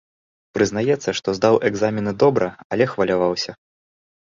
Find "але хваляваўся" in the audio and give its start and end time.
2.73-3.51